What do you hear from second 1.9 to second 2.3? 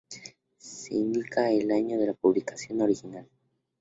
de la